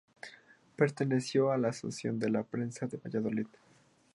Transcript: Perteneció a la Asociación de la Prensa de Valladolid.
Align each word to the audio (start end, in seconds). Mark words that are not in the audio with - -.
Perteneció 0.77 1.51
a 1.51 1.59
la 1.59 1.67
Asociación 1.69 2.17
de 2.17 2.29
la 2.31 2.41
Prensa 2.41 2.87
de 2.87 2.97
Valladolid. 2.97 3.45